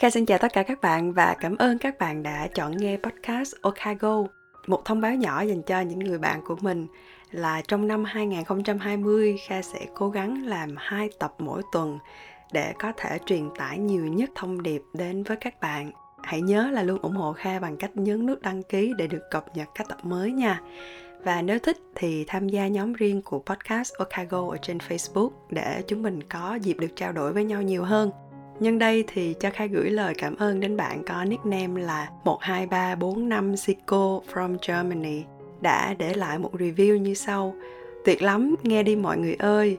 Kha 0.00 0.10
xin 0.10 0.26
chào 0.26 0.38
tất 0.38 0.52
cả 0.52 0.62
các 0.62 0.80
bạn 0.80 1.12
và 1.12 1.36
cảm 1.40 1.56
ơn 1.56 1.78
các 1.78 1.98
bạn 1.98 2.22
đã 2.22 2.48
chọn 2.54 2.76
nghe 2.76 2.96
podcast 2.96 3.54
Okago. 3.60 4.24
Một 4.66 4.84
thông 4.84 5.00
báo 5.00 5.14
nhỏ 5.14 5.42
dành 5.42 5.62
cho 5.62 5.80
những 5.80 5.98
người 5.98 6.18
bạn 6.18 6.40
của 6.46 6.56
mình 6.60 6.86
là 7.30 7.62
trong 7.68 7.88
năm 7.88 8.04
2020 8.04 9.36
Kha 9.46 9.62
sẽ 9.62 9.86
cố 9.94 10.10
gắng 10.10 10.46
làm 10.46 10.74
hai 10.78 11.10
tập 11.18 11.34
mỗi 11.38 11.62
tuần 11.72 11.98
để 12.52 12.72
có 12.78 12.92
thể 12.96 13.18
truyền 13.26 13.48
tải 13.58 13.78
nhiều 13.78 14.04
nhất 14.04 14.30
thông 14.34 14.62
điệp 14.62 14.82
đến 14.94 15.22
với 15.22 15.36
các 15.36 15.60
bạn. 15.60 15.92
Hãy 16.22 16.40
nhớ 16.40 16.70
là 16.72 16.82
luôn 16.82 16.98
ủng 17.02 17.16
hộ 17.16 17.32
Kha 17.32 17.58
bằng 17.58 17.76
cách 17.76 17.96
nhấn 17.96 18.26
nút 18.26 18.42
đăng 18.42 18.62
ký 18.62 18.92
để 18.98 19.06
được 19.06 19.22
cập 19.30 19.56
nhật 19.56 19.68
các 19.74 19.88
tập 19.88 19.98
mới 20.02 20.32
nha. 20.32 20.60
Và 21.24 21.42
nếu 21.42 21.58
thích 21.58 21.78
thì 21.94 22.24
tham 22.28 22.48
gia 22.48 22.68
nhóm 22.68 22.92
riêng 22.92 23.22
của 23.22 23.38
podcast 23.38 23.92
Okago 23.94 24.48
ở 24.50 24.56
trên 24.62 24.78
Facebook 24.78 25.30
để 25.50 25.82
chúng 25.86 26.02
mình 26.02 26.22
có 26.22 26.54
dịp 26.54 26.76
được 26.78 26.96
trao 26.96 27.12
đổi 27.12 27.32
với 27.32 27.44
nhau 27.44 27.62
nhiều 27.62 27.84
hơn. 27.84 28.10
Nhân 28.60 28.78
đây 28.78 29.04
thì 29.06 29.34
cho 29.40 29.50
Khai 29.50 29.68
gửi 29.68 29.90
lời 29.90 30.14
cảm 30.18 30.36
ơn 30.36 30.60
đến 30.60 30.76
bạn 30.76 31.02
có 31.06 31.24
nickname 31.24 31.82
là 31.82 32.10
12345 32.24 33.54
Zico 33.54 34.20
from 34.32 34.56
Germany 34.68 35.24
đã 35.60 35.94
để 35.98 36.14
lại 36.14 36.38
một 36.38 36.50
review 36.54 36.96
như 36.96 37.14
sau. 37.14 37.54
Tuyệt 38.04 38.22
lắm, 38.22 38.54
nghe 38.62 38.82
đi 38.82 38.96
mọi 38.96 39.18
người 39.18 39.34
ơi. 39.34 39.78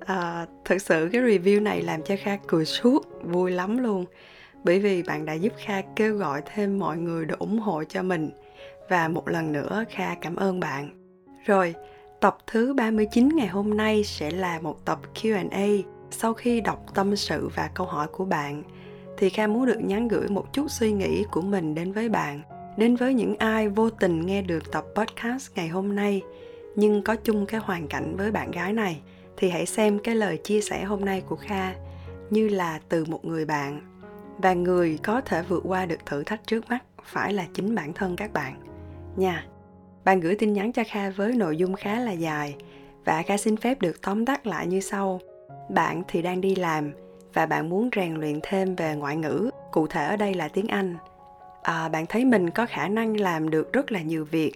À, 0.00 0.46
thực 0.64 0.82
sự 0.82 1.08
cái 1.12 1.22
review 1.22 1.62
này 1.62 1.82
làm 1.82 2.02
cho 2.02 2.14
Kha 2.22 2.36
cười 2.46 2.64
suốt, 2.64 3.22
vui 3.22 3.50
lắm 3.50 3.78
luôn. 3.78 4.04
Bởi 4.64 4.78
vì 4.78 5.02
bạn 5.02 5.24
đã 5.24 5.32
giúp 5.32 5.52
Kha 5.56 5.82
kêu 5.96 6.14
gọi 6.16 6.42
thêm 6.54 6.78
mọi 6.78 6.96
người 6.96 7.24
để 7.24 7.34
ủng 7.38 7.58
hộ 7.58 7.84
cho 7.84 8.02
mình. 8.02 8.30
Và 8.88 9.08
một 9.08 9.28
lần 9.28 9.52
nữa 9.52 9.84
Kha 9.90 10.14
cảm 10.14 10.36
ơn 10.36 10.60
bạn. 10.60 10.88
Rồi, 11.46 11.74
tập 12.20 12.38
thứ 12.46 12.74
39 12.74 13.28
ngày 13.28 13.48
hôm 13.48 13.76
nay 13.76 14.04
sẽ 14.04 14.30
là 14.30 14.60
một 14.60 14.84
tập 14.84 15.00
Q&A 15.14 15.91
sau 16.12 16.34
khi 16.34 16.60
đọc 16.60 16.84
tâm 16.94 17.16
sự 17.16 17.48
và 17.54 17.70
câu 17.74 17.86
hỏi 17.86 18.06
của 18.12 18.24
bạn, 18.24 18.62
thì 19.18 19.30
kha 19.30 19.46
muốn 19.46 19.66
được 19.66 19.78
nhắn 19.82 20.08
gửi 20.08 20.28
một 20.28 20.52
chút 20.52 20.70
suy 20.70 20.92
nghĩ 20.92 21.24
của 21.30 21.40
mình 21.40 21.74
đến 21.74 21.92
với 21.92 22.08
bạn. 22.08 22.42
Đến 22.76 22.96
với 22.96 23.14
những 23.14 23.36
ai 23.36 23.68
vô 23.68 23.90
tình 23.90 24.26
nghe 24.26 24.42
được 24.42 24.72
tập 24.72 24.84
podcast 24.94 25.54
ngày 25.54 25.68
hôm 25.68 25.96
nay, 25.96 26.22
nhưng 26.76 27.02
có 27.02 27.16
chung 27.16 27.46
cái 27.46 27.60
hoàn 27.64 27.88
cảnh 27.88 28.16
với 28.16 28.30
bạn 28.30 28.50
gái 28.50 28.72
này, 28.72 29.00
thì 29.36 29.50
hãy 29.50 29.66
xem 29.66 29.98
cái 29.98 30.14
lời 30.14 30.36
chia 30.36 30.60
sẻ 30.60 30.84
hôm 30.84 31.04
nay 31.04 31.22
của 31.28 31.36
kha 31.36 31.74
như 32.30 32.48
là 32.48 32.80
từ 32.88 33.04
một 33.04 33.24
người 33.24 33.44
bạn. 33.44 33.80
Và 34.38 34.52
người 34.54 34.98
có 35.02 35.20
thể 35.20 35.42
vượt 35.42 35.62
qua 35.66 35.86
được 35.86 36.06
thử 36.06 36.22
thách 36.24 36.46
trước 36.46 36.68
mắt 36.68 36.84
phải 37.04 37.32
là 37.32 37.46
chính 37.54 37.74
bản 37.74 37.92
thân 37.92 38.16
các 38.16 38.32
bạn. 38.32 38.54
Nha. 39.16 39.46
Bạn 40.04 40.20
gửi 40.20 40.36
tin 40.36 40.52
nhắn 40.52 40.72
cho 40.72 40.82
kha 40.86 41.10
với 41.10 41.32
nội 41.32 41.56
dung 41.56 41.74
khá 41.74 42.00
là 42.00 42.12
dài 42.12 42.56
và 43.04 43.22
kha 43.22 43.36
xin 43.36 43.56
phép 43.56 43.80
được 43.80 44.02
tóm 44.02 44.26
tắt 44.26 44.46
lại 44.46 44.66
như 44.66 44.80
sau 44.80 45.20
bạn 45.72 46.02
thì 46.08 46.22
đang 46.22 46.40
đi 46.40 46.54
làm 46.54 46.92
và 47.34 47.46
bạn 47.46 47.68
muốn 47.68 47.88
rèn 47.96 48.14
luyện 48.14 48.40
thêm 48.42 48.74
về 48.74 48.94
ngoại 48.94 49.16
ngữ. 49.16 49.50
Cụ 49.70 49.86
thể 49.86 50.04
ở 50.04 50.16
đây 50.16 50.34
là 50.34 50.48
tiếng 50.48 50.68
anh. 50.68 50.96
À, 51.62 51.88
bạn 51.88 52.06
thấy 52.06 52.24
mình 52.24 52.50
có 52.50 52.66
khả 52.66 52.88
năng 52.88 53.20
làm 53.20 53.50
được 53.50 53.72
rất 53.72 53.92
là 53.92 54.02
nhiều 54.02 54.24
việc. 54.24 54.52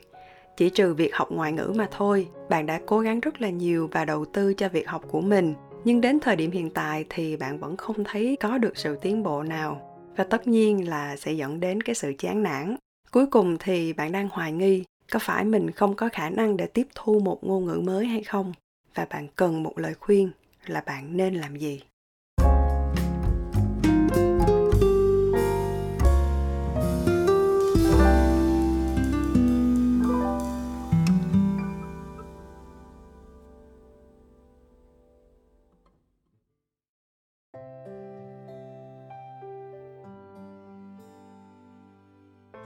Chỉ 0.57 0.71
trừ 0.71 0.95
việc 0.95 1.15
học 1.15 1.29
ngoại 1.31 1.53
ngữ 1.53 1.73
mà 1.77 1.89
thôi 1.91 2.29
bạn 2.49 2.67
đã 2.67 2.81
cố 2.87 2.99
gắng 2.99 3.21
rất 3.21 3.41
là 3.41 3.51
nhiều 3.51 3.89
và 3.93 4.05
đầu 4.05 4.25
tư 4.25 4.55
cho 4.55 4.69
việc 4.69 4.89
học 4.89 5.03
của 5.11 5.21
mình. 5.21 5.55
Nhưng 5.85 6.01
đến 6.01 6.21
thời 6.21 6.37
điểm 6.37 6.51
hiện 6.51 6.71
tại 6.71 7.05
thì 7.09 7.37
bạn 7.37 7.59
vẫn 7.59 7.77
không 7.77 8.05
thấy 8.05 8.37
có 8.41 8.59
được 8.59 8.77
sự 8.77 8.99
tiến 9.03 9.23
bộ 9.23 9.43
nào. 9.43 9.81
Và 10.17 10.25
tất 10.25 10.47
nhiên 10.47 10.89
là 10.89 11.17
sẽ 11.17 11.33
dẫn 11.33 11.61
đến 11.61 11.81
cái 11.81 11.95
sự 11.95 12.13
chán 12.19 12.43
nản. 12.43 12.77
Cuối 13.11 13.27
cùng 13.27 13.57
thì 13.59 13.93
bạn 13.93 14.13
đang 14.13 14.29
hoài 14.29 14.53
nghi 14.53 14.85
có 15.13 15.19
phải 15.19 15.45
mình 15.45 15.71
không 15.71 15.95
có 15.95 16.09
khả 16.13 16.31
năng 16.31 16.57
để 16.57 16.67
tiếp 16.67 16.87
thu 16.95 17.21
một 17.21 17.45
ngôn 17.45 17.65
ngữ 17.65 17.81
mới 17.85 18.07
hay 18.07 18.23
không? 18.23 18.53
Và 18.95 19.07
bạn 19.11 19.29
cần 19.37 19.63
một 19.63 19.79
lời 19.79 19.95
khuyên 19.95 20.31
là 20.71 20.83
bạn 20.87 21.17
nên 21.17 21.35
làm 21.35 21.57
gì? 21.57 21.81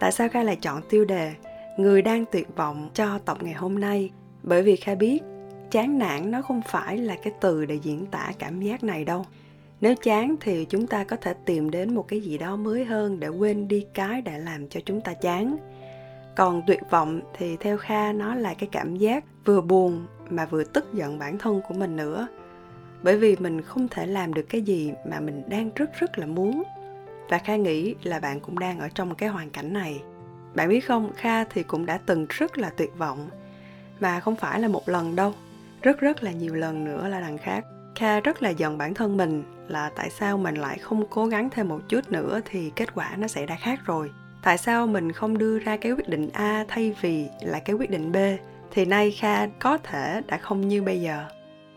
Tại 0.01 0.13
sao 0.13 0.29
kha 0.29 0.43
lại 0.43 0.57
chọn 0.57 0.83
tiêu 0.89 1.05
đề 1.05 1.35
người 1.77 2.03
đang 2.03 2.25
tuyệt 2.33 2.57
vọng 2.57 2.91
cho 2.95 3.19
tập 3.19 3.39
ngày 3.41 3.55
hôm 3.55 3.81
nay? 3.81 4.11
Bởi 4.43 4.63
vì 4.63 4.77
kha 4.77 4.95
biết 4.95 5.21
chán 5.71 5.99
nản 5.99 6.31
nó 6.31 6.43
không 6.43 6.63
phải 6.67 6.99
là 6.99 7.17
cái 7.23 7.33
từ 7.41 7.65
để 7.65 7.75
diễn 7.75 8.07
tả 8.07 8.33
cảm 8.39 8.61
giác 8.61 8.85
này 8.85 9.05
đâu. 9.05 9.27
Nếu 9.81 9.95
chán 9.95 10.37
thì 10.41 10.65
chúng 10.65 10.87
ta 10.87 11.05
có 11.05 11.17
thể 11.17 11.35
tìm 11.45 11.71
đến 11.71 11.95
một 11.95 12.09
cái 12.09 12.21
gì 12.21 12.39
đó 12.39 12.57
mới 12.57 12.85
hơn 12.85 13.21
để 13.21 13.29
quên 13.29 13.69
đi 13.69 13.87
cái 13.95 14.23
đã 14.23 14.39
làm 14.39 14.69
cho 14.69 14.81
chúng 14.85 15.01
ta 15.01 15.15
chán. 15.15 15.57
Còn 16.37 16.63
tuyệt 16.67 16.81
vọng 16.91 17.21
thì 17.39 17.57
theo 17.57 17.79
kha 17.79 18.13
nó 18.13 18.35
là 18.35 18.55
cái 18.55 18.69
cảm 18.73 18.97
giác 18.97 19.25
vừa 19.45 19.61
buồn 19.61 20.07
mà 20.31 20.47
vừa 20.47 20.65
tức 20.65 20.95
giận 20.95 21.19
bản 21.19 21.39
thân 21.39 21.61
của 21.69 21.75
mình 21.75 21.97
nữa. 21.97 22.29
Bởi 23.03 23.17
vì 23.17 23.37
mình 23.37 23.63
không 23.63 23.89
thể 23.89 24.07
làm 24.07 24.35
được 24.35 24.47
cái 24.49 24.63
gì 24.63 24.93
mà 25.07 25.21
mình 25.21 25.43
đang 25.49 25.71
rất 25.75 25.91
rất 25.95 26.19
là 26.19 26.27
muốn. 26.27 26.63
Và 27.29 27.39
kha 27.39 27.57
nghĩ 27.57 27.95
là 28.03 28.21
bạn 28.21 28.41
cũng 28.41 28.59
đang 28.59 28.79
ở 28.79 28.89
trong 28.95 29.15
cái 29.15 29.29
hoàn 29.29 29.51
cảnh 29.51 29.73
này. 29.73 30.03
Bạn 30.55 30.69
biết 30.69 30.81
không, 30.81 31.11
kha 31.17 31.45
thì 31.45 31.63
cũng 31.63 31.87
đã 31.87 31.99
từng 32.07 32.27
rất 32.29 32.59
là 32.59 32.71
tuyệt 32.71 32.99
vọng. 32.99 33.29
Mà 34.01 34.21
không 34.21 34.37
phải 34.37 34.61
là 34.61 34.69
một 34.69 34.89
lần 34.89 35.17
đâu 35.17 35.35
rất 35.83 36.01
rất 36.01 36.23
là 36.23 36.33
nhiều 36.33 36.55
lần 36.55 36.85
nữa 36.85 37.09
là 37.09 37.21
đằng 37.21 37.39
khác. 37.39 37.65
Kha 37.95 38.21
rất 38.21 38.43
là 38.43 38.51
giận 38.51 38.79
bản 38.79 38.95
thân 38.95 39.17
mình 39.17 39.45
là 39.69 39.91
tại 39.97 40.11
sao 40.11 40.39
mình 40.39 40.55
lại 40.55 40.79
không 40.79 41.07
cố 41.11 41.27
gắng 41.27 41.51
thêm 41.51 41.69
một 41.69 41.81
chút 41.89 42.13
nữa 42.13 42.41
thì 42.45 42.73
kết 42.77 42.95
quả 42.95 43.11
nó 43.19 43.27
sẽ 43.27 43.47
đã 43.47 43.57
khác 43.61 43.81
rồi. 43.85 44.11
Tại 44.43 44.59
sao 44.59 44.87
mình 44.87 45.13
không 45.13 45.39
đưa 45.39 45.59
ra 45.59 45.77
cái 45.77 45.93
quyết 45.93 46.09
định 46.09 46.31
a 46.33 46.65
thay 46.69 46.95
vì 47.01 47.27
là 47.41 47.59
cái 47.59 47.77
quyết 47.77 47.91
định 47.91 48.13
b 48.13 48.17
thì 48.71 48.85
nay 48.85 49.11
kha 49.11 49.47
có 49.47 49.79
thể 49.79 50.23
đã 50.27 50.39
không 50.39 50.69
như 50.69 50.83
bây 50.83 51.01
giờ. 51.01 51.25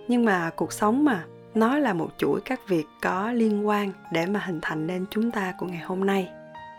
Nhưng 0.08 0.25
mà 0.25 0.50
cuộc 0.56 0.74
sống 0.74 1.06
mà, 1.06 1.24
nó 1.56 1.78
là 1.78 1.94
một 1.94 2.09
chuỗi 2.18 2.41
các 2.46 2.59
việc 2.68 2.85
có 3.02 3.31
liên 3.31 3.68
quan 3.68 3.91
để 4.12 4.25
mà 4.25 4.40
hình 4.40 4.59
thành 4.62 4.88
nên 4.88 5.06
chúng 5.09 5.31
ta 5.31 5.53
của 5.58 5.66
ngày 5.66 5.81
hôm 5.85 6.06
nay. 6.06 6.30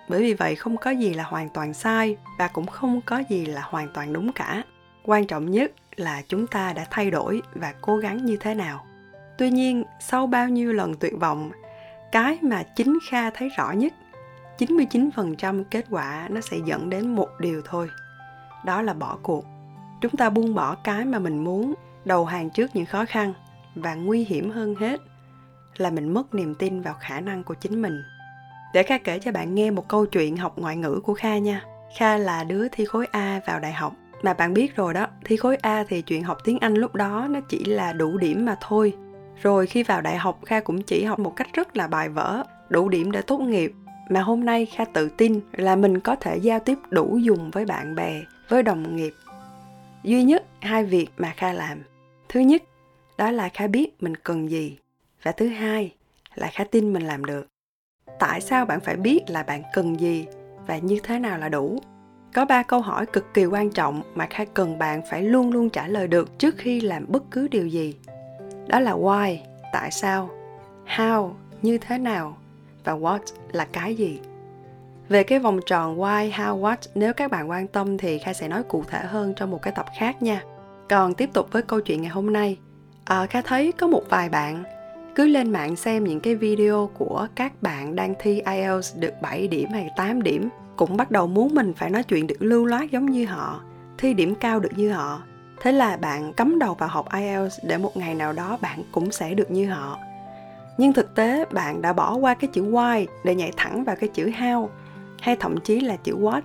Bởi 0.08 0.20
vì 0.20 0.34
vậy 0.34 0.54
không 0.54 0.76
có 0.76 0.90
gì 0.90 1.14
là 1.14 1.24
hoàn 1.24 1.48
toàn 1.48 1.74
sai 1.74 2.16
và 2.38 2.48
cũng 2.48 2.66
không 2.66 3.00
có 3.06 3.22
gì 3.28 3.46
là 3.46 3.60
hoàn 3.64 3.88
toàn 3.94 4.12
đúng 4.12 4.32
cả. 4.32 4.62
Quan 5.04 5.26
trọng 5.26 5.50
nhất 5.50 5.72
là 5.96 6.22
chúng 6.28 6.46
ta 6.46 6.72
đã 6.72 6.86
thay 6.90 7.10
đổi 7.10 7.42
và 7.54 7.74
cố 7.80 7.96
gắng 7.96 8.24
như 8.24 8.36
thế 8.40 8.54
nào. 8.54 8.86
Tuy 9.38 9.50
nhiên, 9.50 9.84
sau 10.00 10.26
bao 10.26 10.48
nhiêu 10.48 10.72
lần 10.72 10.94
tuyệt 10.94 11.12
vọng, 11.20 11.50
cái 12.12 12.38
mà 12.42 12.62
chính 12.62 12.98
kha 13.10 13.30
thấy 13.30 13.48
rõ 13.56 13.72
nhất 13.72 13.92
99% 14.58 15.64
kết 15.70 15.84
quả 15.90 16.28
nó 16.30 16.40
sẽ 16.40 16.56
dẫn 16.64 16.90
đến 16.90 17.14
một 17.14 17.28
điều 17.38 17.62
thôi. 17.64 17.90
Đó 18.64 18.82
là 18.82 18.94
bỏ 18.94 19.18
cuộc. 19.22 19.44
Chúng 20.00 20.16
ta 20.16 20.30
buông 20.30 20.54
bỏ 20.54 20.74
cái 20.74 21.04
mà 21.04 21.18
mình 21.18 21.44
muốn, 21.44 21.74
đầu 22.04 22.24
hàng 22.24 22.50
trước 22.50 22.76
những 22.76 22.86
khó 22.86 23.04
khăn 23.04 23.34
và 23.74 23.94
nguy 23.94 24.24
hiểm 24.24 24.50
hơn 24.50 24.74
hết 24.74 25.00
là 25.76 25.90
mình 25.90 26.14
mất 26.14 26.34
niềm 26.34 26.54
tin 26.54 26.82
vào 26.82 26.94
khả 27.00 27.20
năng 27.20 27.44
của 27.44 27.54
chính 27.54 27.82
mình. 27.82 28.02
Để 28.74 28.82
kha 28.82 28.98
kể 28.98 29.18
cho 29.18 29.32
bạn 29.32 29.54
nghe 29.54 29.70
một 29.70 29.88
câu 29.88 30.06
chuyện 30.06 30.36
học 30.36 30.58
ngoại 30.58 30.76
ngữ 30.76 31.00
của 31.04 31.14
kha 31.14 31.38
nha. 31.38 31.64
Kha 31.98 32.16
là 32.16 32.44
đứa 32.44 32.68
thi 32.68 32.84
khối 32.84 33.06
a 33.06 33.40
vào 33.46 33.60
đại 33.60 33.72
học 33.72 33.94
mà 34.22 34.34
bạn 34.34 34.54
biết 34.54 34.76
rồi 34.76 34.94
đó, 34.94 35.06
thi 35.24 35.36
khối 35.36 35.56
a 35.56 35.84
thì 35.88 36.02
chuyện 36.02 36.22
học 36.22 36.38
tiếng 36.44 36.58
anh 36.58 36.74
lúc 36.74 36.94
đó 36.94 37.26
nó 37.30 37.40
chỉ 37.48 37.64
là 37.64 37.92
đủ 37.92 38.18
điểm 38.18 38.44
mà 38.44 38.56
thôi. 38.60 38.94
Rồi 39.42 39.66
khi 39.66 39.82
vào 39.82 40.00
đại 40.00 40.16
học, 40.16 40.40
kha 40.46 40.60
cũng 40.60 40.82
chỉ 40.82 41.04
học 41.04 41.18
một 41.18 41.36
cách 41.36 41.48
rất 41.52 41.76
là 41.76 41.86
bài 41.86 42.08
vở, 42.08 42.42
đủ 42.68 42.88
điểm 42.88 43.10
để 43.10 43.22
tốt 43.22 43.38
nghiệp. 43.38 43.72
Mà 44.10 44.22
hôm 44.22 44.44
nay 44.44 44.66
kha 44.66 44.84
tự 44.84 45.08
tin 45.08 45.40
là 45.52 45.76
mình 45.76 46.00
có 46.00 46.16
thể 46.16 46.36
giao 46.36 46.60
tiếp 46.60 46.78
đủ 46.90 47.18
dùng 47.18 47.50
với 47.50 47.64
bạn 47.64 47.94
bè, 47.94 48.22
với 48.48 48.62
đồng 48.62 48.96
nghiệp. 48.96 49.14
Duy 50.02 50.22
nhất 50.22 50.44
hai 50.60 50.84
việc 50.84 51.08
mà 51.16 51.32
kha 51.36 51.52
làm. 51.52 51.82
Thứ 52.28 52.40
nhất, 52.40 52.62
đó 53.18 53.30
là 53.30 53.48
kha 53.48 53.66
biết 53.66 54.02
mình 54.02 54.16
cần 54.16 54.50
gì. 54.50 54.78
Và 55.22 55.32
thứ 55.32 55.48
hai 55.48 55.94
là 56.34 56.50
kha 56.52 56.64
tin 56.64 56.92
mình 56.92 57.02
làm 57.02 57.24
được. 57.24 57.46
Tại 58.18 58.40
sao 58.40 58.66
bạn 58.66 58.80
phải 58.80 58.96
biết 58.96 59.20
là 59.28 59.42
bạn 59.42 59.62
cần 59.72 60.00
gì 60.00 60.26
và 60.66 60.78
như 60.78 60.98
thế 61.02 61.18
nào 61.18 61.38
là 61.38 61.48
đủ? 61.48 61.78
Có 62.34 62.44
ba 62.44 62.62
câu 62.62 62.80
hỏi 62.80 63.06
cực 63.06 63.34
kỳ 63.34 63.44
quan 63.46 63.70
trọng 63.70 64.02
mà 64.14 64.26
kha 64.30 64.44
cần 64.44 64.78
bạn 64.78 65.02
phải 65.10 65.22
luôn 65.22 65.52
luôn 65.52 65.70
trả 65.70 65.88
lời 65.88 66.08
được 66.08 66.38
trước 66.38 66.54
khi 66.58 66.80
làm 66.80 67.04
bất 67.08 67.22
cứ 67.30 67.48
điều 67.48 67.66
gì. 67.66 67.94
Đó 68.66 68.80
là 68.80 68.92
why 68.92 69.36
tại 69.72 69.90
sao 69.90 70.30
how 70.96 71.30
như 71.62 71.78
thế 71.78 71.98
nào 71.98 72.36
và 72.84 72.92
what 72.92 73.18
là 73.52 73.66
cái 73.72 73.94
gì. 73.94 74.20
Về 75.08 75.22
cái 75.22 75.38
vòng 75.38 75.60
tròn 75.66 75.98
why 75.98 76.30
how 76.30 76.60
what 76.60 76.76
nếu 76.94 77.12
các 77.12 77.30
bạn 77.30 77.50
quan 77.50 77.66
tâm 77.66 77.98
thì 77.98 78.18
kha 78.18 78.32
sẽ 78.32 78.48
nói 78.48 78.62
cụ 78.62 78.84
thể 78.88 78.98
hơn 78.98 79.34
trong 79.36 79.50
một 79.50 79.62
cái 79.62 79.72
tập 79.76 79.86
khác 79.98 80.22
nha. 80.22 80.42
Còn 80.88 81.14
tiếp 81.14 81.30
tục 81.32 81.48
với 81.52 81.62
câu 81.62 81.80
chuyện 81.80 82.02
ngày 82.02 82.10
hôm 82.10 82.32
nay. 82.32 82.58
À, 83.04 83.26
kha 83.26 83.42
thấy 83.42 83.72
có 83.72 83.86
một 83.86 84.02
vài 84.10 84.28
bạn 84.28 84.64
cứ 85.14 85.26
lên 85.26 85.50
mạng 85.50 85.76
xem 85.76 86.04
những 86.04 86.20
cái 86.20 86.34
video 86.34 86.90
của 86.98 87.28
các 87.34 87.62
bạn 87.62 87.96
đang 87.96 88.14
thi 88.18 88.42
IELTS 88.46 88.96
được 88.96 89.12
7 89.22 89.48
điểm 89.48 89.70
hay 89.70 89.90
8 89.96 90.22
điểm 90.22 90.48
cũng 90.76 90.96
bắt 90.96 91.10
đầu 91.10 91.26
muốn 91.26 91.54
mình 91.54 91.72
phải 91.76 91.90
nói 91.90 92.02
chuyện 92.02 92.26
được 92.26 92.36
lưu 92.38 92.66
loát 92.66 92.90
giống 92.90 93.06
như 93.06 93.26
họ, 93.26 93.60
thi 93.98 94.14
điểm 94.14 94.34
cao 94.34 94.60
được 94.60 94.72
như 94.76 94.92
họ. 94.92 95.22
Thế 95.60 95.72
là 95.72 95.96
bạn 95.96 96.32
cắm 96.32 96.58
đầu 96.58 96.74
vào 96.74 96.88
học 96.88 97.06
IELTS 97.12 97.58
để 97.62 97.78
một 97.78 97.96
ngày 97.96 98.14
nào 98.14 98.32
đó 98.32 98.58
bạn 98.60 98.82
cũng 98.92 99.12
sẽ 99.12 99.34
được 99.34 99.50
như 99.50 99.70
họ. 99.70 99.98
Nhưng 100.78 100.92
thực 100.92 101.14
tế, 101.14 101.44
bạn 101.52 101.82
đã 101.82 101.92
bỏ 101.92 102.14
qua 102.14 102.34
cái 102.34 102.50
chữ 102.52 102.64
why 102.64 103.06
để 103.24 103.34
nhảy 103.34 103.52
thẳng 103.56 103.84
vào 103.84 103.96
cái 103.96 104.08
chữ 104.08 104.30
how, 104.38 104.68
hay 105.20 105.36
thậm 105.36 105.60
chí 105.64 105.80
là 105.80 105.96
chữ 105.96 106.16
what, 106.16 106.42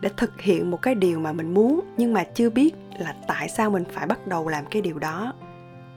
để 0.00 0.10
thực 0.16 0.40
hiện 0.40 0.70
một 0.70 0.82
cái 0.82 0.94
điều 0.94 1.20
mà 1.20 1.32
mình 1.32 1.54
muốn 1.54 1.80
nhưng 1.96 2.12
mà 2.12 2.24
chưa 2.34 2.50
biết 2.50 2.74
là 2.98 3.14
tại 3.26 3.48
sao 3.48 3.70
mình 3.70 3.84
phải 3.92 4.06
bắt 4.06 4.26
đầu 4.26 4.48
làm 4.48 4.64
cái 4.70 4.82
điều 4.82 4.98
đó. 4.98 5.32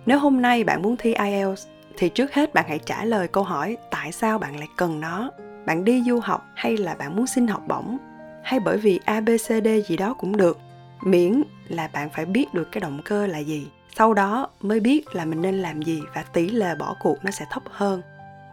Nếu 0.05 0.19
hôm 0.19 0.41
nay 0.41 0.63
bạn 0.63 0.81
muốn 0.81 0.95
thi 0.97 1.13
ielts 1.13 1.67
thì 1.97 2.09
trước 2.09 2.33
hết 2.33 2.53
bạn 2.53 2.65
hãy 2.67 2.79
trả 2.79 3.05
lời 3.05 3.27
câu 3.27 3.43
hỏi 3.43 3.77
tại 3.91 4.11
sao 4.11 4.39
bạn 4.39 4.57
lại 4.57 4.67
cần 4.77 4.99
nó 4.99 5.31
bạn 5.65 5.83
đi 5.85 6.03
du 6.03 6.19
học 6.19 6.45
hay 6.55 6.77
là 6.77 6.95
bạn 6.95 7.15
muốn 7.15 7.27
xin 7.27 7.47
học 7.47 7.61
bổng? 7.67 7.97
Hay 8.43 8.59
bởi 8.59 8.77
vì 8.77 8.99
abcd 9.05 9.67
gì 9.87 9.97
đó 9.97 10.13
cũng 10.13 10.37
được, 10.37 10.59
miễn 11.03 11.43
là 11.67 11.89
bạn 11.93 12.09
phải 12.09 12.25
biết 12.25 12.53
được 12.53 12.71
cái 12.71 12.81
động 12.81 13.01
cơ 13.05 13.27
là 13.27 13.37
gì. 13.37 13.67
Sau 13.97 14.13
đó 14.13 14.47
mới 14.61 14.79
biết 14.79 15.15
là 15.15 15.25
mình 15.25 15.41
nên 15.41 15.55
làm 15.55 15.81
gì 15.81 16.01
và 16.15 16.23
tỷ 16.33 16.49
lệ 16.49 16.75
bỏ 16.79 16.95
cuộc 16.99 17.25
nó 17.25 17.31
sẽ 17.31 17.45
thấp 17.51 17.63
hơn. 17.71 18.01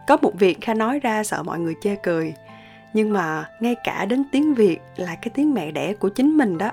Có 0.07 0.17
một 0.21 0.31
việc 0.39 0.61
kha 0.61 0.73
nói 0.73 0.99
ra 0.99 1.23
sợ 1.23 1.43
mọi 1.43 1.59
người 1.59 1.75
chê 1.81 1.95
cười, 1.95 2.33
nhưng 2.93 3.13
mà 3.13 3.49
ngay 3.59 3.75
cả 3.83 4.05
đến 4.05 4.23
tiếng 4.31 4.53
việt 4.53 4.79
là 4.95 5.15
cái 5.15 5.31
tiếng 5.33 5.53
mẹ 5.53 5.71
đẻ 5.71 5.93
của 5.93 6.09
chính 6.09 6.37
mình 6.37 6.57
đó, 6.57 6.71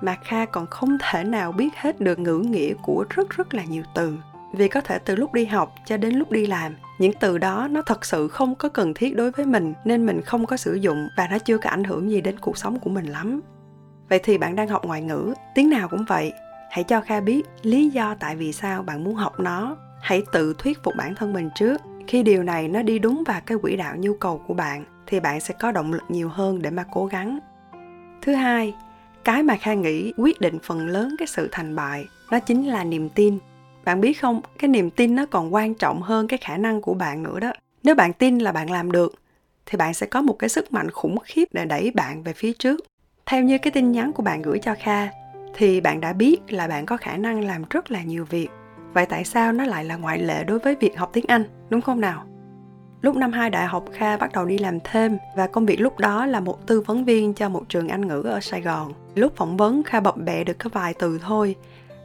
mà 0.00 0.16
kha 0.24 0.44
còn 0.44 0.66
không 0.66 0.98
thể 1.00 1.24
nào 1.24 1.52
biết 1.52 1.68
hết 1.76 2.00
được 2.00 2.18
ngữ 2.18 2.38
nghĩa 2.38 2.74
của 2.82 3.04
rất 3.10 3.30
rất 3.30 3.54
là 3.54 3.64
nhiều 3.64 3.82
từ. 3.94 4.18
Vì 4.52 4.68
có 4.68 4.80
thể 4.80 4.98
từ 4.98 5.16
lúc 5.16 5.32
đi 5.32 5.44
học 5.44 5.74
cho 5.84 5.96
đến 5.96 6.14
lúc 6.14 6.30
đi 6.30 6.46
làm 6.46 6.76
những 7.00 7.12
từ 7.20 7.38
đó 7.38 7.68
nó 7.70 7.82
thật 7.82 8.04
sự 8.04 8.28
không 8.28 8.54
có 8.54 8.68
cần 8.68 8.94
thiết 8.94 9.16
đối 9.16 9.30
với 9.30 9.46
mình, 9.46 9.74
nên 9.84 10.06
mình 10.06 10.20
không 10.22 10.46
có 10.46 10.56
sử 10.56 10.74
dụng 10.74 11.08
và 11.16 11.28
nó 11.30 11.38
chưa 11.38 11.58
có 11.58 11.70
ảnh 11.70 11.84
hưởng 11.84 12.10
gì 12.10 12.20
đến 12.20 12.38
cuộc 12.38 12.58
sống 12.58 12.78
của 12.78 12.90
mình 12.90 13.06
lắm. 13.06 13.40
Vậy 14.08 14.20
thì 14.22 14.38
bạn 14.38 14.56
đang 14.56 14.68
học 14.68 14.84
ngoại 14.84 15.02
ngữ, 15.02 15.34
tiếng 15.54 15.70
nào 15.70 15.88
cũng 15.88 16.04
vậy. 16.08 16.32
Hãy 16.70 16.84
cho 16.84 17.00
kha 17.00 17.20
biết 17.20 17.42
lý 17.62 17.90
do 17.90 18.14
tại 18.20 18.36
vì 18.36 18.52
sao 18.52 18.82
bạn 18.82 19.04
muốn 19.04 19.14
học 19.14 19.40
nó. 19.40 19.76
Hãy 20.00 20.22
tự 20.32 20.54
thuyết 20.58 20.78
phục 20.84 20.94
bản 20.96 21.14
thân 21.14 21.32
mình 21.32 21.50
trước. 21.54 21.80
Khi 22.06 22.22
điều 22.22 22.42
này 22.42 22.68
nó 22.68 22.82
đi 22.82 22.98
đúng 22.98 23.22
vào 23.26 23.40
cái 23.46 23.58
quỹ 23.62 23.76
đạo 23.76 23.96
nhu 23.96 24.14
cầu 24.14 24.42
của 24.46 24.54
bạn, 24.54 24.84
thì 25.06 25.20
bạn 25.20 25.40
sẽ 25.40 25.54
có 25.60 25.72
động 25.72 25.92
lực 25.92 26.02
nhiều 26.08 26.28
hơn 26.28 26.62
để 26.62 26.70
mà 26.70 26.84
cố 26.92 27.06
gắng. 27.06 27.38
Thứ 28.22 28.34
hai, 28.34 28.74
cái 29.24 29.42
mà 29.42 29.56
kha 29.56 29.74
nghĩ 29.74 30.12
quyết 30.16 30.40
định 30.40 30.58
phần 30.62 30.86
lớn 30.86 31.14
cái 31.18 31.26
sự 31.26 31.48
thành 31.52 31.76
bại, 31.76 32.04
nó 32.30 32.38
chính 32.38 32.68
là 32.68 32.84
niềm 32.84 33.08
tin 33.08 33.38
bạn 33.84 34.00
biết 34.00 34.14
không, 34.14 34.40
cái 34.58 34.68
niềm 34.68 34.90
tin 34.90 35.14
nó 35.14 35.26
còn 35.26 35.54
quan 35.54 35.74
trọng 35.74 36.02
hơn 36.02 36.28
cái 36.28 36.38
khả 36.38 36.56
năng 36.56 36.80
của 36.80 36.94
bạn 36.94 37.22
nữa 37.22 37.40
đó. 37.40 37.52
Nếu 37.82 37.94
bạn 37.94 38.12
tin 38.12 38.38
là 38.38 38.52
bạn 38.52 38.70
làm 38.70 38.92
được, 38.92 39.14
thì 39.66 39.76
bạn 39.76 39.94
sẽ 39.94 40.06
có 40.06 40.22
một 40.22 40.38
cái 40.38 40.48
sức 40.48 40.72
mạnh 40.72 40.90
khủng 40.90 41.18
khiếp 41.24 41.44
để 41.52 41.64
đẩy 41.64 41.90
bạn 41.90 42.22
về 42.22 42.32
phía 42.32 42.52
trước. 42.52 42.80
Theo 43.26 43.42
như 43.42 43.58
cái 43.58 43.70
tin 43.70 43.92
nhắn 43.92 44.12
của 44.12 44.22
bạn 44.22 44.42
gửi 44.42 44.58
cho 44.58 44.74
kha, 44.78 45.08
thì 45.54 45.80
bạn 45.80 46.00
đã 46.00 46.12
biết 46.12 46.52
là 46.52 46.68
bạn 46.68 46.86
có 46.86 46.96
khả 46.96 47.16
năng 47.16 47.44
làm 47.44 47.62
rất 47.70 47.90
là 47.90 48.02
nhiều 48.02 48.24
việc. 48.24 48.48
Vậy 48.92 49.06
tại 49.06 49.24
sao 49.24 49.52
nó 49.52 49.64
lại 49.64 49.84
là 49.84 49.96
ngoại 49.96 50.18
lệ 50.18 50.44
đối 50.44 50.58
với 50.58 50.76
việc 50.80 50.98
học 50.98 51.10
tiếng 51.12 51.24
anh, 51.28 51.44
đúng 51.70 51.80
không 51.80 52.00
nào? 52.00 52.26
Lúc 53.02 53.16
năm 53.16 53.32
hai 53.32 53.50
đại 53.50 53.66
học, 53.66 53.84
kha 53.92 54.16
bắt 54.16 54.32
đầu 54.32 54.44
đi 54.44 54.58
làm 54.58 54.78
thêm 54.84 55.18
và 55.36 55.46
công 55.46 55.66
việc 55.66 55.80
lúc 55.80 55.98
đó 55.98 56.26
là 56.26 56.40
một 56.40 56.66
tư 56.66 56.80
vấn 56.80 57.04
viên 57.04 57.34
cho 57.34 57.48
một 57.48 57.68
trường 57.68 57.88
anh 57.88 58.08
ngữ 58.08 58.22
ở 58.22 58.40
sài 58.40 58.60
gòn. 58.60 58.92
Lúc 59.14 59.36
phỏng 59.36 59.56
vấn, 59.56 59.82
kha 59.82 60.00
bập 60.00 60.16
bẹ 60.16 60.44
được 60.44 60.58
có 60.58 60.70
vài 60.72 60.94
từ 60.98 61.18
thôi 61.22 61.56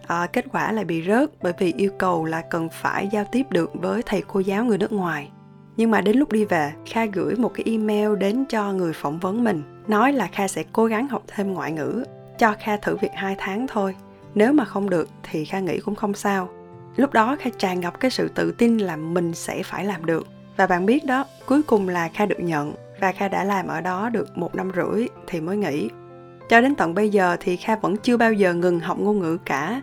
à, 0.08 0.28
kết 0.34 0.46
quả 0.52 0.72
lại 0.72 0.86
bị 0.86 1.04
rớt 1.08 1.30
bởi 1.42 1.54
vì 1.60 1.74
yêu 1.78 1.92
cầu 1.98 2.26
là 2.26 2.42
cần 2.42 2.70
phải 2.72 3.10
giao 3.12 3.26
tiếp 3.32 3.44
được 3.50 3.72
với 3.74 4.02
thầy 4.06 4.24
cô 4.28 4.40
giáo 4.40 4.66
người 4.66 4.78
nước 4.78 4.92
ngoài. 4.92 5.32
Nhưng 5.78 5.92
mà 5.92 6.02
đến 6.02 6.18
lúc 6.18 6.32
đi 6.32 6.46
về 6.46 6.74
kha 6.86 7.06
gửi 7.06 7.36
một 7.36 7.52
cái 7.54 7.64
email 7.66 8.16
đến 8.16 8.46
cho 8.50 8.74
người 8.74 8.94
phỏng 8.94 9.20
vấn 9.20 9.44
mình 9.44 9.64
nói 9.88 10.14
là 10.14 10.28
kha 10.28 10.48
sẽ 10.48 10.64
cố 10.74 10.86
gắng 10.86 11.08
học 11.08 11.24
thêm 11.28 11.54
ngoại 11.54 11.72
ngữ 11.72 12.04
cho 12.38 12.56
kha 12.60 12.78
thử 12.78 12.96
việc 12.96 13.12
2 13.14 13.36
tháng 13.38 13.68
thôi. 13.68 13.96
Nếu 14.36 14.54
mà 14.54 14.66
không 14.66 14.90
được 14.90 15.10
thì 15.24 15.46
kha 15.46 15.60
nghĩ 15.60 15.80
cũng 15.80 15.96
không 15.96 16.14
sao. 16.14 16.50
Lúc 16.96 17.14
đó 17.14 17.36
kha 17.40 17.50
tràn 17.58 17.80
ngập 17.80 18.00
cái 18.00 18.12
sự 18.12 18.28
tự 18.36 18.52
tin 18.52 18.78
là 18.78 18.96
mình 18.96 19.34
sẽ 19.34 19.64
phải 19.64 19.86
làm 19.86 20.06
được. 20.06 20.28
Và 20.58 20.68
bạn 20.68 20.86
biết 20.86 21.06
đó 21.06 21.26
cuối 21.46 21.64
cùng 21.64 21.90
là 21.90 22.10
kha 22.14 22.26
được 22.26 22.40
nhận 22.40 22.74
và 23.00 23.12
kha 23.12 23.28
đã 23.28 23.44
làm 23.44 23.68
ở 23.68 23.82
đó 23.82 24.10
được 24.10 24.38
một 24.38 24.56
năm 24.56 24.72
rưỡi 24.76 25.08
thì 25.28 25.42
mới 25.42 25.58
nghỉ 25.58 25.90
cho 26.50 26.62
đến 26.62 26.76
tận 26.76 26.94
bây 26.94 27.10
giờ 27.10 27.38
thì 27.40 27.56
kha 27.56 27.76
vẫn 27.76 27.98
chưa 27.98 28.18
bao 28.18 28.34
giờ 28.34 28.54
ngừng 28.54 28.80
học 28.80 29.00
ngôn 29.00 29.20
ngữ 29.20 29.38
cả. 29.46 29.82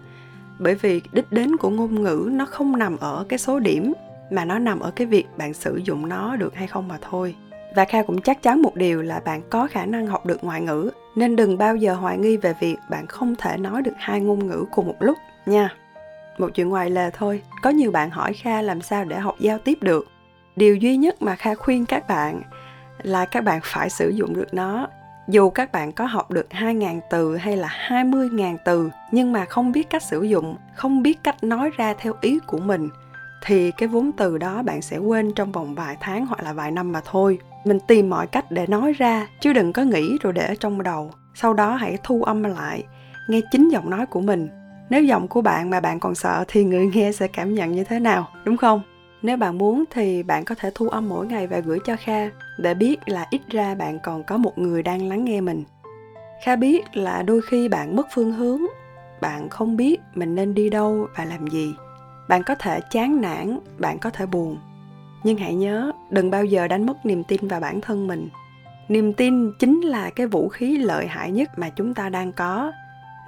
Bởi 0.59 0.75
vì 0.75 1.03
đích 1.13 1.33
đến 1.33 1.57
của 1.57 1.71
ngôn 1.71 2.03
ngữ 2.03 2.29
nó 2.33 2.47
không 2.47 2.79
nằm 2.79 2.97
ở 2.97 3.25
cái 3.29 3.39
số 3.39 3.59
điểm, 3.59 3.93
mà 4.31 4.45
nó 4.45 4.59
nằm 4.59 4.81
ở 4.81 4.91
cái 4.91 5.07
việc 5.07 5.27
bạn 5.37 5.55
sử 5.55 5.81
dụng 5.85 6.09
nó 6.09 6.37
được 6.37 6.55
hay 6.55 6.67
không 6.67 6.89
mà 6.89 6.99
thôi. 7.01 7.37
Và 7.77 7.85
kha 7.85 8.03
cũng 8.03 8.21
chắc 8.21 8.43
chắn 8.43 8.63
một 8.63 8.75
điều 8.75 9.03
là 9.03 9.21
bạn 9.25 9.43
có 9.51 9.69
khả 9.71 9.87
năng 9.87 10.07
học 10.07 10.27
được 10.27 10.45
ngoại 10.45 10.61
ngữ, 10.61 10.91
nên 11.17 11.37
đừng 11.37 11.59
bao 11.59 11.77
giờ 11.77 11.95
hoài 11.95 12.19
nghi 12.19 12.37
về 12.37 12.55
việc 12.61 12.77
bạn 12.91 13.07
không 13.07 13.35
thể 13.37 13.57
nói 13.57 13.83
được 13.83 13.95
hai 13.97 14.21
ngôn 14.21 14.47
ngữ 14.47 14.65
cùng 14.71 14.87
một 14.87 14.97
lúc 15.01 15.19
nha. 15.47 15.75
Một 16.39 16.49
chuyện 16.55 16.69
ngoài 16.69 16.91
lề 16.91 17.11
thôi, 17.11 17.43
có 17.63 17.71
nhiều 17.71 17.91
bạn 17.91 18.11
hỏi 18.11 18.33
kha 18.33 18.63
làm 18.63 18.81
sao 18.81 19.05
để 19.05 19.19
học 19.19 19.37
giao 19.39 19.59
tiếp 19.59 19.79
được. 19.81 20.09
Điều 20.57 20.77
duy 20.77 20.97
nhất 20.97 21.23
mà 21.23 21.37
kha 21.37 21.55
khuyên 21.55 21.87
các 21.87 22.09
bạn 22.09 22.43
là 23.03 23.25
các 23.25 23.45
bạn 23.45 23.61
phải 23.65 23.91
sử 23.91 24.09
dụng 24.09 24.35
được 24.35 24.55
nó 24.55 24.89
dù 25.29 25.51
các 25.51 25.73
bạn 25.73 25.93
có 25.93 26.07
học 26.07 26.31
được 26.31 26.47
2.000 26.51 27.01
từ 27.11 27.37
hay 27.37 27.57
là 27.57 27.69
20.000 27.89 28.57
từ 28.65 28.91
nhưng 29.11 29.33
mà 29.33 29.45
không 29.45 29.73
biết 29.73 29.91
cách 29.91 30.03
sử 30.03 30.23
dụng, 30.23 30.57
không 30.75 31.03
biết 31.03 31.19
cách 31.23 31.45
nói 31.45 31.71
ra 31.77 31.95
theo 31.99 32.15
ý 32.21 32.39
của 32.47 32.59
mình 32.59 32.89
thì 33.45 33.71
cái 33.71 33.89
vốn 33.89 34.13
từ 34.13 34.39
đó 34.39 34.63
bạn 34.63 34.83
sẽ 34.83 34.99
quên 34.99 35.33
trong 35.35 35.53
vòng 35.53 35.75
vài 35.75 35.97
tháng 36.01 36.27
hoặc 36.27 36.43
là 36.43 36.53
vài 36.53 36.71
năm 36.71 36.93
mà 36.93 37.01
thôi. 37.05 37.39
Mình 37.65 37.79
tìm 37.87 38.11
mọi 38.11 38.27
cách 38.27 38.45
để 38.51 38.67
nói 38.67 38.93
ra 38.93 39.27
chứ 39.41 39.53
đừng 39.53 39.73
có 39.73 39.83
nghĩ 39.83 40.19
rồi 40.23 40.33
để 40.33 40.47
ở 40.47 40.55
trong 40.61 40.83
đầu. 40.83 41.11
Sau 41.35 41.55
đó 41.55 41.75
hãy 41.75 41.99
thu 42.03 42.23
âm 42.23 42.43
lại, 42.43 42.85
nghe 43.29 43.41
chính 43.51 43.69
giọng 43.69 43.91
nói 43.91 44.07
của 44.07 44.21
mình. 44.21 44.49
Nếu 44.91 45.03
giọng 45.03 45.29
của 45.29 45.43
bạn 45.43 45.71
mà 45.71 45.81
bạn 45.81 46.01
còn 46.01 46.15
sợ 46.15 46.45
thì 46.49 46.65
người 46.65 46.87
nghe 46.95 47.13
sẽ 47.13 47.27
cảm 47.27 47.55
nhận 47.55 47.73
như 47.73 47.85
thế 47.85 47.99
nào, 47.99 48.29
đúng 48.45 48.57
không? 48.57 48.83
Nếu 49.23 49.37
bạn 49.37 49.59
muốn 49.59 49.85
thì 49.91 50.23
bạn 50.23 50.45
có 50.45 50.55
thể 50.55 50.71
thu 50.75 50.89
âm 50.89 51.09
mỗi 51.09 51.27
ngày 51.27 51.47
và 51.47 51.59
gửi 51.59 51.79
cho 51.85 51.97
Kha 51.97 52.31
để 52.59 52.75
biết 52.75 53.09
là 53.09 53.27
ít 53.31 53.41
ra 53.49 53.75
bạn 53.75 53.99
còn 54.03 54.25
có 54.25 54.37
một 54.37 54.59
người 54.59 54.83
đang 54.83 55.09
lắng 55.09 55.25
nghe 55.25 55.41
mình. 55.41 55.65
Kha 56.45 56.57
biết 56.57 56.97
là 56.97 57.23
đôi 57.23 57.41
khi 57.43 57.69
bạn 57.69 57.97
mất 57.97 58.07
phương 58.15 58.33
hướng, 58.33 58.61
bạn 59.21 59.49
không 59.49 59.77
biết 59.77 60.01
mình 60.15 60.35
nên 60.35 60.55
đi 60.55 60.71
đâu 60.71 61.07
và 61.17 61.25
làm 61.25 61.47
gì. 61.47 61.75
Bạn 62.29 62.43
có 62.43 62.55
thể 62.55 62.81
chán 62.91 63.21
nản, 63.21 63.59
bạn 63.79 63.99
có 63.99 64.11
thể 64.11 64.27
buồn. 64.27 64.59
Nhưng 65.25 65.37
hãy 65.37 65.55
nhớ, 65.55 65.93
đừng 66.11 66.31
bao 66.31 66.45
giờ 66.45 66.69
đánh 66.69 66.87
mất 66.87 67.07
niềm 67.07 67.25
tin 67.25 67.49
vào 67.49 67.61
bản 67.61 67.81
thân 67.81 68.07
mình. 68.07 68.29
Niềm 68.89 69.13
tin 69.13 69.53
chính 69.59 69.81
là 69.81 70.11
cái 70.11 70.27
vũ 70.27 70.49
khí 70.49 70.79
lợi 70.79 71.07
hại 71.07 71.31
nhất 71.31 71.59
mà 71.59 71.71
chúng 71.71 71.95
ta 71.95 72.09
đang 72.09 72.33
có. 72.33 72.73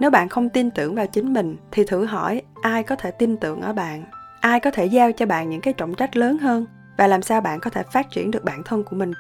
Nếu 0.01 0.11
bạn 0.11 0.29
không 0.29 0.49
tin 0.49 0.71
tưởng 0.71 0.95
vào 0.95 1.07
chính 1.07 1.33
mình 1.33 1.57
thì 1.73 1.85
thử 1.85 2.05
hỏi 2.05 2.43
ai 2.63 2.83
có 2.83 2.97
thể 2.97 3.11
tin 3.11 3.37
tưởng 3.37 3.61
ở 3.61 3.73
bạn 3.73 4.05
ai 4.45 4.61
có 4.61 4.71
thể 4.71 4.87
giao 4.87 5.13
cho 5.13 5.27
bạn 5.27 5.51
những 5.51 5.61
cái 5.61 5.75
trọng 5.75 5.95
trách 5.95 6.17
lớn 6.17 6.39
hơn 6.39 6.67
và 6.97 7.07
làm 7.07 7.23
sao 7.23 7.41
bạn 7.41 7.61
có 7.61 7.71
thể 7.71 7.83
phát 7.93 8.11
triển 8.11 8.31
được 8.31 8.45
bản 8.45 8.63
thân 8.63 8.85
của 8.85 8.97
mình. 8.97 9.13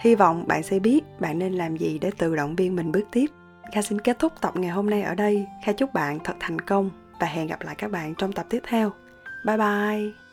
Hy 0.00 0.14
vọng 0.14 0.44
bạn 0.46 0.62
sẽ 0.62 0.78
biết 0.78 1.00
bạn 1.20 1.38
nên 1.38 1.52
làm 1.52 1.76
gì 1.76 1.98
để 1.98 2.10
tự 2.18 2.36
động 2.36 2.56
viên 2.56 2.76
mình 2.76 2.92
bước 2.92 3.04
tiếp. 3.12 3.26
Kha 3.72 3.82
xin 3.82 4.00
kết 4.00 4.18
thúc 4.18 4.32
tập 4.40 4.56
ngày 4.56 4.70
hôm 4.70 4.90
nay 4.90 5.02
ở 5.02 5.14
đây. 5.14 5.46
Kha 5.64 5.72
chúc 5.72 5.92
bạn 5.92 6.18
thật 6.24 6.34
thành 6.40 6.60
công 6.60 6.90
và 7.20 7.26
hẹn 7.26 7.46
gặp 7.46 7.62
lại 7.62 7.74
các 7.74 7.90
bạn 7.90 8.14
trong 8.14 8.32
tập 8.32 8.46
tiếp 8.50 8.62
theo. 8.68 8.92
Bye 9.46 9.56
bye! 9.56 10.27